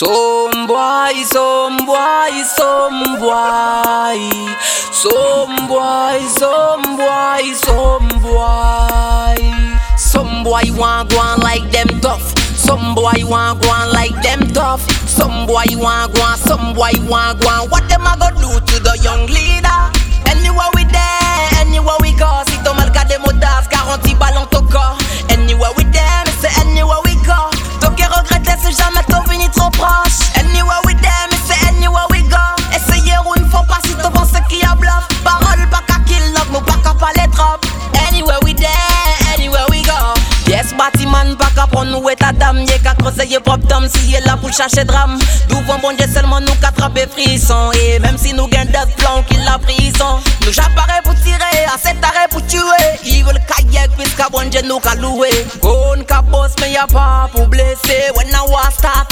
Some 0.00 0.66
boy, 0.66 1.12
some 1.26 1.76
boy, 1.84 2.42
some 2.56 3.20
boy 3.20 4.30
Some 9.98 10.42
boy, 10.42 10.62
want 10.74 11.10
go 11.10 11.18
on 11.18 11.40
like 11.40 11.70
them 11.70 12.00
tough. 12.00 12.34
Some 12.56 12.94
boy 12.94 13.12
want 13.24 13.62
go 13.62 13.68
on 13.68 13.92
like 13.92 14.22
them 14.22 14.48
tough. 14.54 14.88
Some 15.06 15.46
boy 15.46 15.64
want 15.72 16.14
go 16.14 16.22
on, 16.22 16.38
some 16.38 16.72
boy 16.72 16.92
want 17.06 17.42
go 17.42 17.48
on 17.50 17.68
What 17.68 17.86
them 17.90 18.06
a 18.06 18.16
go 18.18 18.30
do 18.40 18.58
to 18.58 18.82
the 18.82 18.98
young 19.02 19.26
leader? 19.26 19.69
Yes, 40.90 41.06
bâtiment, 41.06 41.36
pas 41.36 41.50
qu'à 41.54 41.66
prendre 41.66 41.90
nous 41.90 42.08
et 42.08 42.16
ta 42.16 42.32
dame? 42.32 42.58
Y'a 42.60 42.78
qu'à 42.78 42.94
creuser 42.94 43.26
y'a 43.26 43.40
propre 43.40 43.66
d'homme 43.66 43.88
si 43.88 44.10
y'a 44.10 44.20
là 44.20 44.36
pour 44.36 44.52
chercher 44.52 44.84
drame. 44.84 45.18
D'ouvre 45.48 45.78
bon 45.80 45.92
Dieu 45.96 46.06
seulement 46.12 46.40
nous 46.40 46.54
qu'attraper 46.60 47.06
frisson 47.06 47.70
Et 47.72 47.98
même 47.98 48.16
si 48.18 48.32
nous 48.32 48.46
gagnons 48.48 48.70
d'autres 48.72 48.94
plans 48.96 49.22
qu'il 49.28 49.42
la 49.44 49.58
prison. 49.58 50.20
Nous 50.44 50.52
j'apparais 50.52 51.00
pour 51.04 51.14
tirer, 51.16 51.64
à 51.66 51.78
cet 51.78 52.02
arrêt 52.04 52.28
pour 52.30 52.44
tuer. 52.46 52.60
Ils 53.04 53.24
veulent 53.24 53.40
kayak 53.46 53.90
puisqu'à 53.96 54.28
bon 54.30 54.48
Dieu 54.48 54.62
nous 54.64 54.78
qu'à 54.80 54.94
louer. 54.94 55.46
Gone 55.60 56.04
qu'à 56.04 56.22
boss 56.22 56.52
mais 56.60 56.72
y'a 56.72 56.86
pas 56.86 57.28
pour 57.32 57.46
blesser. 57.48 58.10
When 58.16 58.28
I 58.28 58.40
was 58.48 58.74
start 58.78 59.09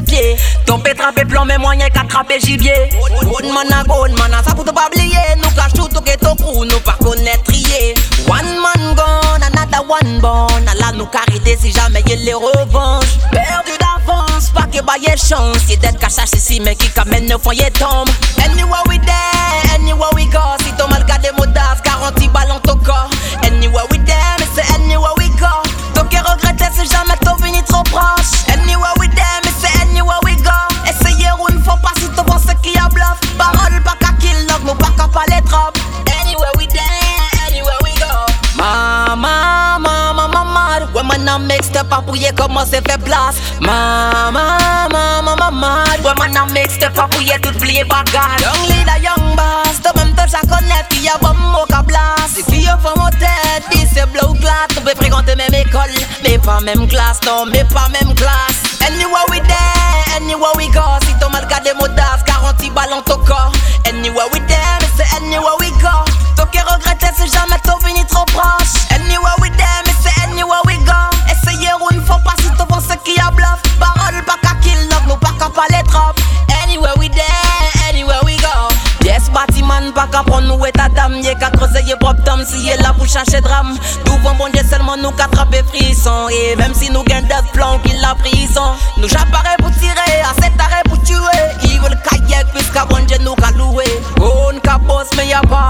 pied 0.00 0.36
Ton 0.66 0.78
pétrapé 0.78 1.24
plan, 1.24 1.44
mais 1.44 1.58
moyen 1.58 1.88
qu'attraper 1.88 2.40
gibier 2.40 2.90
Good 3.22 3.52
man 3.52 3.72
a 3.72 3.84
good 3.84 4.16
man 4.18 4.34
a, 4.34 4.42
ça 4.42 4.54
pour 4.54 4.64
pas 4.64 4.88
oublier. 4.88 5.16
Nous 5.36 5.50
cache 5.50 5.72
tout, 5.74 5.88
ton 5.88 6.00
ton 6.00 6.36
crew, 6.36 6.64
nous 6.64 6.80
pas 6.80 6.96
connaître 7.02 7.50
One 8.28 8.60
man 8.60 8.94
gone, 8.94 9.42
another 9.42 9.82
one 9.88 10.20
born. 10.20 10.64
Là 10.64 10.92
nous 10.94 11.06
carité 11.06 11.56
si 11.60 11.72
jamais 11.72 12.02
y'a 12.06 12.16
les 12.16 12.34
revanches 12.34 13.18
Perdu 13.30 13.72
d'avance, 13.78 14.50
pas 14.50 14.66
que 14.70 14.82
bailler 14.82 15.16
chance. 15.16 15.58
Si 15.66 15.76
d'être 15.76 15.98
cachache 15.98 16.34
ici, 16.34 16.60
mais 16.64 16.74
qui 16.74 16.90
qu'amène 16.90 17.28
le 17.28 17.38
foyer 17.38 17.70
tombe. 17.70 18.08
Anywhere 18.44 18.82
we 18.88 18.98
there, 18.98 19.37
Ouais 41.38 41.44
maintenant 41.44 41.54
mix 41.54 41.70
te 41.70 41.84
pas 41.84 42.02
pouiller 42.02 42.30
comment 42.36 42.64
c'est 42.64 42.86
fait 42.88 42.98
place 42.98 43.36
Mama, 43.60 44.58
mama, 44.90 45.36
mama 45.36 45.84
Ouais 46.04 46.12
maintenant 46.18 46.46
mix 46.52 46.78
te 46.78 46.90
pas 46.90 47.06
pouiller 47.08 47.38
tout 47.40 47.56
plier 47.58 47.84
bagage 47.84 48.40
Young 48.40 48.68
leader, 48.68 48.96
young 49.02 49.36
boss 49.36 49.80
Toi 49.82 49.92
même 49.96 50.14
toi 50.14 50.26
ça 50.26 50.40
connaît 50.40 50.84
qu'il 50.90 51.04
y 51.04 51.08
a 51.08 51.16
bon 51.20 51.34
mot 51.34 51.64
qu'à 51.68 51.82
place 51.82 52.36
Les 52.36 52.42
filles 52.42 52.70
font 52.82 52.98
mon 52.98 53.10
tête, 53.10 53.62
dis 53.70 53.86
c'est 53.92 54.10
blow 54.10 54.32
glass 54.34 54.68
On 54.76 54.80
peut 54.80 54.94
fréquenter 54.96 55.36
même 55.36 55.54
école 55.54 55.92
Mais 56.24 56.38
pas 56.38 56.60
même 56.60 56.88
classe, 56.88 57.20
non 57.24 57.46
mais 57.46 57.64
pas 57.64 57.88
même 57.88 58.14
classe 58.14 58.68
pas 79.98 80.06
qu'à 80.06 80.22
prendre 80.22 80.46
nous 80.46 80.64
et 80.64 80.70
ta 80.70 80.88
dame, 80.88 81.16
y'a 81.22 81.34
qu'à 81.34 81.50
creuser 81.50 81.82
y'a 81.84 81.96
propre 81.96 82.22
tom, 82.22 82.44
si 82.46 82.66
y'a 82.66 82.76
la 82.76 82.92
bouche 82.92 83.16
à 83.16 83.24
chez 83.28 83.40
drame. 83.40 83.76
Douvant 84.04 84.34
bon 84.36 84.48
Dieu 84.52 84.62
seulement 84.70 84.96
nous 84.96 85.10
qu'attraper 85.10 85.64
frisson. 85.64 86.28
Et 86.28 86.54
même 86.54 86.72
si 86.72 86.88
nous 86.92 87.02
gagnons 87.02 87.26
des 87.26 87.48
flancs 87.52 87.80
qu'il 87.84 88.00
la 88.00 88.14
prison, 88.14 88.76
nous 88.98 89.08
j'apparais 89.08 89.56
pour 89.58 89.72
tirer, 89.72 90.20
à 90.22 90.32
cet 90.40 90.52
arrêt 90.60 90.84
pour 90.84 91.02
tuer. 91.02 91.42
Il 91.64 91.80
veut 91.80 91.88
le 91.88 91.96
kayak 92.08 92.46
puisqu'à 92.54 92.84
bon 92.84 93.04
nous 93.24 93.34
qu'à 93.34 93.50
louer. 93.56 94.00
Oh, 94.20 94.52
n'ka 94.52 94.78
boss, 94.78 95.08
mais 95.16 95.34
pas. 95.48 95.67